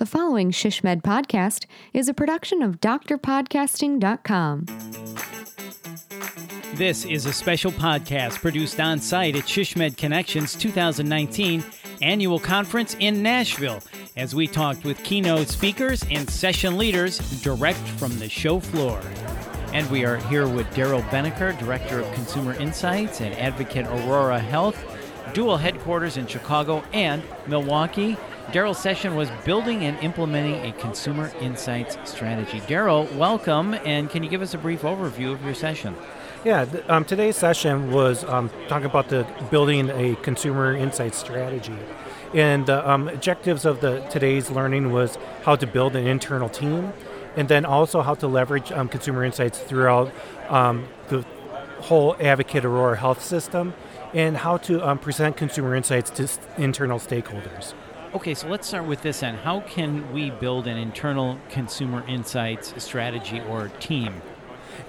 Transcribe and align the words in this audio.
The 0.00 0.06
following 0.06 0.50
SHSMD 0.50 1.02
podcast 1.02 1.66
is 1.92 2.08
a 2.08 2.14
production 2.14 2.62
of 2.62 2.80
drpodcasting.com. 2.80 4.64
This 6.72 7.04
is 7.04 7.26
a 7.26 7.34
special 7.34 7.70
podcast 7.70 8.36
produced 8.36 8.80
on 8.80 8.98
site 9.00 9.36
at 9.36 9.44
SHSMD 9.44 9.98
Connections 9.98 10.54
2019 10.54 11.62
annual 12.00 12.38
conference 12.38 12.96
in 12.98 13.22
Nashville 13.22 13.82
as 14.16 14.34
we 14.34 14.46
talked 14.46 14.84
with 14.84 15.04
keynote 15.04 15.48
speakers 15.48 16.02
and 16.10 16.30
session 16.30 16.78
leaders 16.78 17.18
direct 17.42 17.76
from 17.76 18.18
the 18.18 18.30
show 18.30 18.58
floor. 18.58 18.98
And 19.74 19.86
we 19.90 20.06
are 20.06 20.16
here 20.16 20.48
with 20.48 20.66
Daryl 20.68 21.06
Beneker, 21.10 21.58
Director 21.58 22.00
of 22.00 22.10
Consumer 22.14 22.54
Insights 22.54 23.20
and 23.20 23.34
Advocate 23.34 23.86
Aurora 23.86 24.38
Health, 24.38 24.82
dual 25.34 25.58
headquarters 25.58 26.16
in 26.16 26.26
Chicago 26.26 26.82
and 26.94 27.22
Milwaukee. 27.46 28.16
Daryl's 28.52 28.78
session 28.78 29.14
was 29.14 29.30
building 29.44 29.84
and 29.84 29.96
implementing 30.00 30.66
a 30.66 30.72
consumer 30.72 31.30
insights 31.40 31.96
strategy. 32.10 32.60
Daryl, 32.60 33.10
welcome, 33.14 33.74
and 33.74 34.10
can 34.10 34.24
you 34.24 34.28
give 34.28 34.42
us 34.42 34.54
a 34.54 34.58
brief 34.58 34.82
overview 34.82 35.32
of 35.32 35.44
your 35.44 35.54
session? 35.54 35.94
Yeah, 36.44 36.64
th- 36.64 36.84
um, 36.88 37.04
today's 37.04 37.36
session 37.36 37.92
was 37.92 38.24
um, 38.24 38.50
talking 38.66 38.86
about 38.86 39.08
the 39.08 39.24
building 39.52 39.88
a 39.90 40.16
consumer 40.16 40.74
insights 40.74 41.18
strategy, 41.18 41.76
and 42.34 42.66
the 42.66 42.90
um, 42.90 43.08
objectives 43.08 43.64
of 43.64 43.80
the 43.80 44.00
today's 44.10 44.50
learning 44.50 44.90
was 44.90 45.16
how 45.44 45.54
to 45.54 45.66
build 45.66 45.94
an 45.94 46.08
internal 46.08 46.48
team, 46.48 46.92
and 47.36 47.48
then 47.48 47.64
also 47.64 48.02
how 48.02 48.14
to 48.14 48.26
leverage 48.26 48.72
um, 48.72 48.88
consumer 48.88 49.22
insights 49.22 49.60
throughout 49.60 50.12
um, 50.48 50.88
the 51.08 51.24
whole 51.82 52.16
Advocate 52.20 52.64
Aurora 52.64 52.96
Health 52.96 53.22
system, 53.22 53.74
and 54.12 54.38
how 54.38 54.56
to 54.56 54.84
um, 54.84 54.98
present 54.98 55.36
consumer 55.36 55.76
insights 55.76 56.10
to 56.10 56.28
internal 56.60 56.98
stakeholders. 56.98 57.74
Okay, 58.12 58.34
so 58.34 58.48
let's 58.48 58.66
start 58.66 58.86
with 58.86 59.02
this 59.02 59.20
then. 59.20 59.36
How 59.36 59.60
can 59.60 60.12
we 60.12 60.30
build 60.30 60.66
an 60.66 60.76
internal 60.76 61.38
consumer 61.48 62.04
insights 62.08 62.74
strategy 62.82 63.40
or 63.48 63.68
team? 63.78 64.20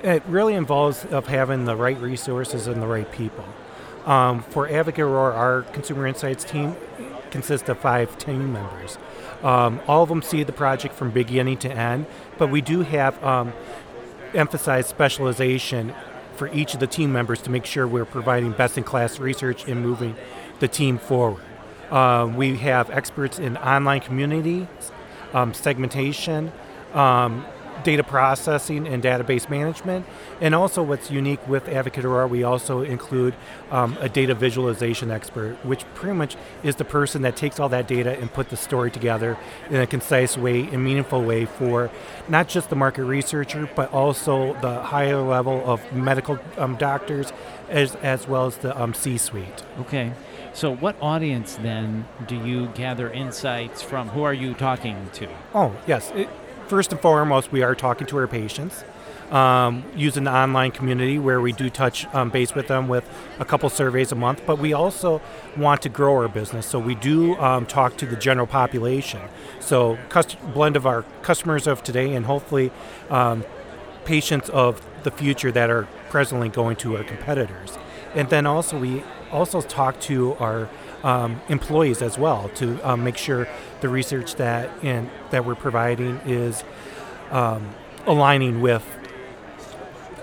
It 0.02 0.24
really 0.26 0.56
involves 0.56 1.06
of 1.06 1.28
having 1.28 1.66
the 1.66 1.76
right 1.76 2.00
resources 2.00 2.66
and 2.66 2.82
the 2.82 2.88
right 2.88 3.10
people. 3.12 3.46
Um, 4.08 4.42
for 4.42 4.68
Advocate 4.68 5.04
Aurora, 5.04 5.36
our 5.36 5.62
consumer 5.62 6.08
insights 6.08 6.44
team 6.44 6.76
consists 7.30 7.70
of 7.70 7.78
five 7.78 8.18
team 8.18 8.54
members. 8.54 8.98
Um, 9.44 9.82
all 9.88 10.02
of 10.02 10.10
them 10.10 10.24
see 10.24 10.42
the 10.42 10.52
project 10.52 10.96
from 10.96 11.12
beginning 11.12 11.58
to 11.60 11.72
end, 11.72 12.08
but 12.40 12.50
we 12.50 12.62
do 12.62 12.82
have 12.82 13.24
um, 13.24 13.54
emphasized 14.34 14.90
specialization 14.90 15.94
for 16.36 16.52
each 16.56 16.74
of 16.74 16.80
the 16.80 16.88
team 16.88 17.14
members 17.14 17.40
to 17.44 17.52
make 17.52 17.68
sure 17.68 17.88
we're 17.88 18.04
providing 18.04 18.52
best-in-class 18.52 19.20
research 19.20 19.68
and 19.68 19.80
moving 19.84 20.16
the 20.60 20.68
team 20.68 20.98
forward. 20.98 21.44
Um, 21.92 22.38
we 22.38 22.58
have 22.58 22.90
experts 22.90 23.38
in 23.38 23.58
online 23.58 24.00
community, 24.00 24.68
um, 25.34 25.54
segmentation, 25.54 26.52
um, 26.94 27.46
data 27.84 28.04
processing, 28.04 28.88
and 28.88 29.04
database 29.04 29.50
management. 29.50 30.06
And 30.40 30.56
also, 30.56 30.84
what's 30.84 31.12
unique 31.12 31.46
with 31.48 31.68
Advocate 31.68 32.06
Aurora, 32.06 32.28
we 32.28 32.44
also 32.44 32.82
include 32.82 33.36
um, 33.70 33.98
a 34.00 34.10
data 34.10 34.34
visualization 34.36 35.12
expert, 35.12 35.56
which 35.66 35.86
pretty 35.94 36.16
much 36.16 36.36
is 36.64 36.76
the 36.76 36.86
person 36.86 37.22
that 37.24 37.36
takes 37.36 37.60
all 37.60 37.70
that 37.70 37.88
data 37.88 38.18
and 38.20 38.32
put 38.32 38.50
the 38.50 38.58
story 38.58 38.92
together 38.92 39.38
in 39.70 39.78
a 39.78 39.88
concise 39.88 40.38
way 40.38 40.62
and 40.62 40.84
meaningful 40.84 41.24
way 41.24 41.46
for 41.46 41.90
not 42.28 42.48
just 42.48 42.70
the 42.70 42.76
market 42.76 43.04
researcher, 43.06 43.70
but 43.76 43.92
also 43.94 44.54
the 44.62 44.82
higher 44.82 45.22
level 45.22 45.64
of 45.66 45.80
medical 45.94 46.40
um, 46.58 46.76
doctors, 46.78 47.32
as, 47.70 47.96
as 47.96 48.28
well 48.28 48.48
as 48.48 48.58
the 48.58 48.80
um, 48.82 48.94
C-suite. 48.94 49.64
Okay. 49.80 50.14
So, 50.54 50.76
what 50.76 50.98
audience 51.02 51.56
then 51.56 52.06
do 52.28 52.36
you 52.36 52.68
gather 52.76 53.10
insights 53.10 53.82
from? 53.82 54.10
Who 54.10 54.24
are 54.24 54.34
you 54.34 54.54
talking 54.54 55.10
to? 55.14 55.30
Oh, 55.56 55.74
yes. 55.88 56.12
It, 56.14 56.28
first 56.72 56.94
and 56.94 57.02
foremost, 57.02 57.52
we 57.52 57.62
are 57.62 57.76
talking 57.76 58.08
to 58.08 58.18
our 58.18 58.28
patients. 58.28 58.86
Um, 59.30 59.84
using 59.94 60.24
the 60.24 60.34
online 60.34 60.72
community 60.72 61.20
where 61.20 61.42
we 61.42 61.52
do 61.52 61.70
touch 61.70 62.06
um, 62.14 62.30
base 62.30 62.56
with 62.56 62.68
them 62.68 62.88
with 62.88 63.06
a 63.40 63.46
couple 63.46 63.70
surveys 63.70 64.14
a 64.14 64.16
month, 64.16 64.42
but 64.46 64.58
we 64.58 64.72
also 64.72 65.22
want 65.58 65.82
to 65.82 65.90
grow 65.90 66.16
our 66.16 66.30
business. 66.30 66.66
So 66.66 66.80
we 66.80 66.96
do 66.96 67.38
um, 67.40 67.66
talk 67.66 67.98
to 67.98 68.06
the 68.06 68.16
general 68.16 68.48
population. 68.48 69.22
So 69.60 69.98
cust- 70.08 70.38
blend 70.54 70.78
of 70.78 70.86
our 70.86 71.04
customers 71.24 71.68
of 71.68 71.84
today 71.84 72.14
and 72.14 72.26
hopefully 72.26 72.72
um, 73.10 73.44
patients 74.06 74.50
of 74.50 74.86
the 75.04 75.12
future 75.12 75.52
that 75.52 75.70
are 75.70 75.90
presently 76.10 76.48
going 76.48 76.78
to 76.78 76.96
our 76.96 77.04
competitors. 77.04 77.78
And 78.16 78.30
then 78.30 78.46
also 78.46 78.80
we 78.80 79.04
also 79.30 79.60
talk 79.60 80.00
to 80.02 80.36
our 80.36 80.70
um, 81.04 81.42
employees 81.50 82.02
as 82.02 82.18
well 82.18 82.50
to 82.56 82.80
um, 82.88 83.04
make 83.04 83.18
sure 83.18 83.48
the 83.82 83.90
research 83.90 84.36
that 84.36 84.70
in, 84.84 85.10
that 85.32 85.46
we're 85.46 85.56
providing 85.56 86.20
is 86.26 86.64
um, 87.32 87.70
aligning 88.06 88.62
with 88.62 88.86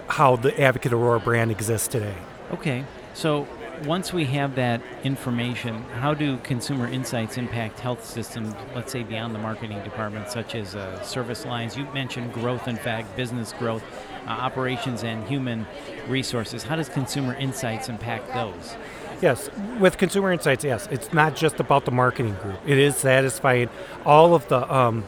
how 0.09 0.37
the 0.37 0.59
Advocate 0.61 0.93
Aurora 0.93 1.21
brand 1.21 1.51
exists 1.51 1.89
today. 1.89 2.15
Okay. 2.53 2.85
So, 3.15 3.47
once 3.85 4.13
we 4.13 4.25
have 4.25 4.55
that 4.57 4.81
information, 5.05 5.83
how 6.01 6.15
do 6.15 6.39
consumer 6.39 6.87
insights 6.87 7.37
impact 7.37 7.81
health 7.81 8.05
systems, 8.05 8.55
let's 8.75 8.93
say 8.93 9.03
beyond 9.03 9.35
the 9.35 9.39
marketing 9.39 9.83
department, 9.85 10.31
such 10.31 10.55
as 10.55 10.75
uh, 10.75 11.03
service 11.03 11.45
lines? 11.45 11.77
You 11.77 11.85
mentioned 11.95 12.33
growth, 12.33 12.69
in 12.69 12.77
fact, 12.77 13.17
business 13.17 13.53
growth, 13.59 13.83
uh, 14.27 14.31
operations, 14.31 15.05
and 15.05 15.27
human 15.27 15.67
resources. 16.09 16.63
How 16.63 16.77
does 16.77 16.89
consumer 16.89 17.35
insights 17.35 17.89
impact 17.89 18.33
those? 18.35 18.77
Yes, 19.21 19.51
with 19.81 19.99
consumer 19.99 20.33
insights, 20.33 20.63
yes, 20.63 20.87
it's 20.91 21.13
not 21.13 21.35
just 21.35 21.59
about 21.59 21.85
the 21.85 21.91
marketing 21.91 22.35
group. 22.35 22.61
It 22.67 22.79
is 22.79 22.97
satisfying 22.97 23.69
all 24.05 24.35
of 24.35 24.47
the 24.49 24.73
um, 24.73 25.05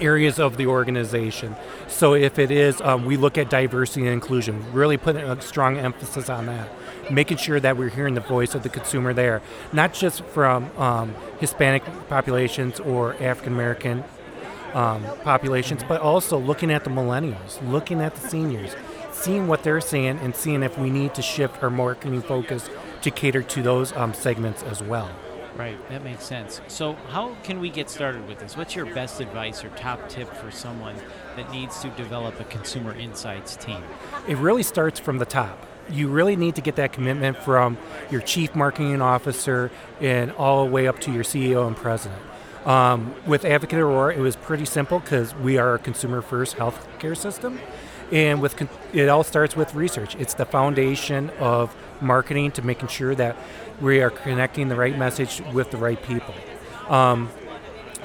areas 0.00 0.38
of 0.38 0.56
the 0.56 0.66
organization. 0.66 1.56
So 1.86 2.14
if 2.14 2.38
it 2.38 2.50
is, 2.50 2.80
um, 2.80 3.04
we 3.04 3.16
look 3.16 3.38
at 3.38 3.50
diversity 3.50 4.02
and 4.02 4.12
inclusion, 4.12 4.72
really 4.72 4.96
putting 4.96 5.22
a 5.22 5.40
strong 5.40 5.76
emphasis 5.76 6.28
on 6.28 6.46
that, 6.46 6.68
making 7.10 7.38
sure 7.38 7.60
that 7.60 7.76
we're 7.76 7.88
hearing 7.88 8.14
the 8.14 8.20
voice 8.20 8.54
of 8.54 8.62
the 8.62 8.68
consumer 8.68 9.12
there, 9.12 9.42
not 9.72 9.92
just 9.94 10.22
from 10.24 10.70
um, 10.78 11.14
Hispanic 11.40 11.82
populations 12.08 12.80
or 12.80 13.14
African 13.22 13.52
American 13.52 14.04
um, 14.74 15.04
populations, 15.22 15.82
but 15.82 16.00
also 16.00 16.38
looking 16.38 16.70
at 16.70 16.84
the 16.84 16.90
millennials, 16.90 17.66
looking 17.70 18.00
at 18.00 18.14
the 18.14 18.28
seniors, 18.28 18.76
seeing 19.12 19.46
what 19.46 19.62
they're 19.62 19.80
saying, 19.80 20.18
and 20.22 20.34
seeing 20.34 20.62
if 20.62 20.78
we 20.78 20.90
need 20.90 21.14
to 21.14 21.22
shift 21.22 21.62
our 21.62 21.70
marketing 21.70 22.22
focus 22.22 22.68
to 23.02 23.10
cater 23.10 23.42
to 23.42 23.62
those 23.62 23.92
um, 23.92 24.12
segments 24.12 24.62
as 24.62 24.82
well. 24.82 25.10
Right, 25.58 25.88
that 25.88 26.04
makes 26.04 26.22
sense. 26.24 26.60
So, 26.68 26.92
how 27.10 27.34
can 27.42 27.58
we 27.58 27.68
get 27.68 27.90
started 27.90 28.28
with 28.28 28.38
this? 28.38 28.56
What's 28.56 28.76
your 28.76 28.86
best 28.86 29.20
advice 29.20 29.64
or 29.64 29.70
top 29.70 30.08
tip 30.08 30.32
for 30.34 30.52
someone 30.52 30.94
that 31.34 31.50
needs 31.50 31.80
to 31.80 31.90
develop 31.90 32.38
a 32.38 32.44
consumer 32.44 32.94
insights 32.94 33.56
team? 33.56 33.82
It 34.28 34.36
really 34.36 34.62
starts 34.62 35.00
from 35.00 35.18
the 35.18 35.26
top. 35.26 35.66
You 35.90 36.06
really 36.06 36.36
need 36.36 36.54
to 36.54 36.60
get 36.60 36.76
that 36.76 36.92
commitment 36.92 37.38
from 37.38 37.76
your 38.08 38.20
chief 38.20 38.54
marketing 38.54 39.02
officer 39.02 39.72
and 40.00 40.30
all 40.30 40.64
the 40.64 40.70
way 40.70 40.86
up 40.86 41.00
to 41.00 41.12
your 41.12 41.24
CEO 41.24 41.66
and 41.66 41.76
president. 41.76 42.22
Um, 42.64 43.16
with 43.26 43.44
Advocate 43.44 43.80
Aurora, 43.80 44.14
it 44.14 44.20
was 44.20 44.36
pretty 44.36 44.64
simple 44.64 45.00
because 45.00 45.34
we 45.34 45.58
are 45.58 45.74
a 45.74 45.78
consumer 45.80 46.22
first 46.22 46.56
healthcare 46.56 47.16
system. 47.16 47.58
And 48.10 48.40
with 48.40 48.68
it 48.94 49.08
all 49.08 49.24
starts 49.24 49.54
with 49.54 49.74
research. 49.74 50.16
It's 50.16 50.34
the 50.34 50.46
foundation 50.46 51.30
of 51.38 51.74
marketing 52.00 52.52
to 52.52 52.62
making 52.62 52.88
sure 52.88 53.14
that 53.14 53.36
we 53.80 54.00
are 54.00 54.10
connecting 54.10 54.68
the 54.68 54.76
right 54.76 54.96
message 54.96 55.42
with 55.52 55.70
the 55.70 55.76
right 55.76 56.02
people. 56.02 56.34
Um, 56.88 57.30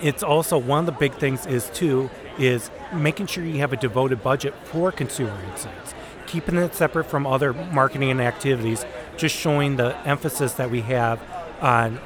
it's 0.01 0.23
also 0.23 0.57
one 0.57 0.79
of 0.79 0.85
the 0.85 0.91
big 0.91 1.13
things 1.13 1.45
is 1.45 1.69
too 1.69 2.09
is 2.37 2.69
making 2.93 3.27
sure 3.27 3.43
you 3.43 3.59
have 3.59 3.71
a 3.71 3.77
devoted 3.77 4.23
budget 4.23 4.53
for 4.65 4.91
consumer 4.91 5.39
insights 5.51 5.93
keeping 6.25 6.55
it 6.55 6.73
separate 6.73 7.03
from 7.03 7.27
other 7.27 7.53
marketing 7.53 8.09
and 8.09 8.19
activities 8.19 8.85
just 9.17 9.35
showing 9.35 9.75
the 9.75 9.95
emphasis 10.07 10.53
that 10.53 10.71
we 10.71 10.81
have 10.81 11.21
on 11.61 11.99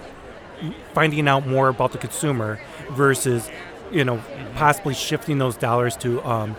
finding 0.94 1.28
out 1.28 1.48
more 1.48 1.70
about 1.70 1.94
the 1.94 1.98
consumer 1.98 2.60
versus 2.92 3.50
you 3.90 4.04
know 4.04 4.22
possibly 4.56 4.94
shifting 4.94 5.38
those 5.38 5.56
dollars 5.56 5.96
to 5.96 6.22
um, 6.26 6.56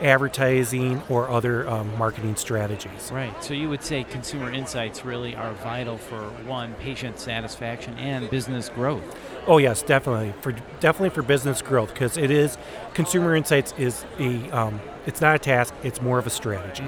advertising 0.00 1.02
or 1.08 1.28
other 1.28 1.68
um, 1.68 1.96
marketing 1.96 2.36
strategies 2.36 3.10
Right. 3.12 3.42
So, 3.42 3.54
you 3.54 3.68
would 3.68 3.82
say 3.82 4.04
consumer 4.04 4.50
insights 4.50 5.04
really 5.04 5.34
are 5.34 5.52
vital 5.54 5.98
for 5.98 6.20
one, 6.46 6.74
patient 6.74 7.18
satisfaction 7.18 7.96
and 7.98 8.30
business 8.30 8.68
growth. 8.68 9.02
Oh 9.46 9.58
yes, 9.58 9.82
definitely 9.82 10.34
for 10.42 10.52
definitely 10.80 11.10
for 11.10 11.22
business 11.22 11.62
growth 11.62 11.92
because 11.92 12.16
it 12.16 12.30
is 12.30 12.58
consumer 12.94 13.34
insights 13.34 13.72
is 13.78 14.04
a 14.18 14.50
um, 14.50 14.80
it's 15.06 15.20
not 15.20 15.34
a 15.34 15.38
task, 15.38 15.74
it's 15.82 16.02
more 16.02 16.18
of 16.18 16.26
a 16.26 16.30
strategy. 16.30 16.84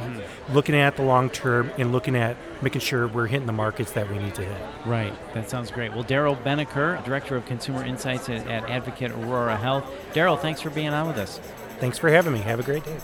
Looking 0.50 0.74
at 0.74 0.96
the 0.96 1.02
long 1.02 1.30
term 1.30 1.70
and 1.78 1.92
looking 1.92 2.14
at 2.14 2.36
making 2.60 2.82
sure 2.82 3.08
we're 3.08 3.26
hitting 3.26 3.46
the 3.46 3.52
markets 3.52 3.92
that 3.92 4.08
we 4.10 4.18
need 4.18 4.34
to 4.34 4.44
hit. 4.44 4.62
Right. 4.86 5.12
That 5.34 5.48
sounds 5.48 5.70
great. 5.70 5.92
Well, 5.92 6.04
Daryl 6.04 6.40
Beneker, 6.42 7.02
Director 7.04 7.36
of 7.36 7.46
Consumer 7.46 7.84
Insights 7.84 8.28
at, 8.28 8.46
at 8.46 8.68
Advocate 8.68 9.12
Aurora 9.12 9.56
Health. 9.56 9.90
Daryl, 10.12 10.38
thanks 10.38 10.60
for 10.60 10.70
being 10.70 10.88
on 10.90 11.06
with 11.06 11.16
us. 11.16 11.40
Thanks 11.82 11.98
for 11.98 12.10
having 12.10 12.32
me. 12.32 12.38
Have 12.38 12.60
a 12.60 12.62
great 12.62 12.84
day. 12.84 12.96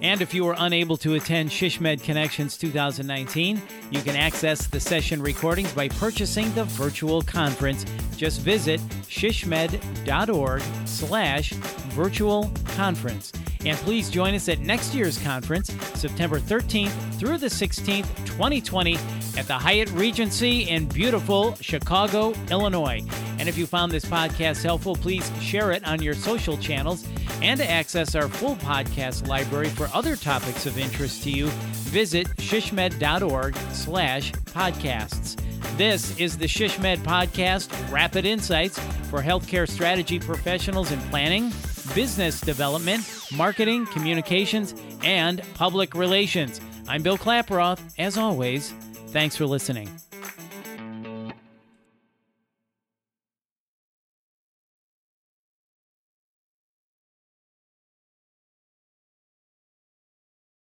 And 0.00 0.22
if 0.22 0.32
you 0.32 0.42
were 0.42 0.54
unable 0.56 0.96
to 0.96 1.16
attend 1.16 1.50
SHSMD 1.50 2.02
Connections 2.02 2.56
2019, 2.56 3.60
you 3.90 4.00
can 4.00 4.16
access 4.16 4.66
the 4.66 4.80
session 4.80 5.20
recordings 5.20 5.70
by 5.74 5.88
purchasing 5.88 6.50
the 6.54 6.64
virtual 6.64 7.20
conference. 7.20 7.84
Just 8.16 8.40
visit 8.40 8.80
shsmd.org 9.02 10.62
slash 10.86 11.52
virtual 11.92 12.50
conference. 12.68 13.34
And 13.66 13.76
please 13.76 14.08
join 14.08 14.34
us 14.34 14.48
at 14.48 14.60
next 14.60 14.94
year's 14.94 15.18
conference, 15.18 15.70
September 15.92 16.40
13th 16.40 17.18
through 17.18 17.36
the 17.36 17.48
16th, 17.48 18.06
2020, 18.24 18.96
at 19.36 19.46
the 19.46 19.52
Hyatt 19.52 19.90
Regency 19.90 20.70
in 20.70 20.86
beautiful 20.86 21.54
Chicago, 21.56 22.32
Illinois. 22.50 23.04
And 23.38 23.46
if 23.46 23.58
you 23.58 23.66
found 23.66 23.92
this 23.92 24.06
podcast 24.06 24.62
helpful, 24.62 24.96
please 24.96 25.30
share 25.42 25.72
it 25.72 25.86
on 25.86 26.00
your 26.00 26.14
social 26.14 26.56
channels. 26.56 27.04
And 27.40 27.60
to 27.60 27.70
access 27.70 28.14
our 28.14 28.28
full 28.28 28.56
podcast 28.56 29.28
library 29.28 29.68
for 29.68 29.88
other 29.94 30.16
topics 30.16 30.66
of 30.66 30.76
interest 30.76 31.22
to 31.24 31.30
you, 31.30 31.46
visit 31.86 32.26
shsmd.org 32.36 33.56
slash 33.72 34.32
podcasts. 34.32 35.36
This 35.76 36.18
is 36.18 36.36
the 36.36 36.46
SHSMD 36.46 36.98
Podcast 36.98 37.70
Rapid 37.92 38.24
Insights 38.24 38.78
for 39.10 39.22
healthcare 39.22 39.68
strategy 39.68 40.18
professionals 40.18 40.90
in 40.90 40.98
planning, 41.02 41.52
business 41.94 42.40
development, 42.40 43.08
marketing, 43.32 43.86
communications, 43.86 44.74
and 45.04 45.42
public 45.54 45.94
relations. 45.94 46.60
I'm 46.88 47.02
Bill 47.02 47.18
Klaproth. 47.18 47.80
As 47.98 48.18
always, 48.18 48.72
thanks 49.08 49.36
for 49.36 49.46
listening. 49.46 49.88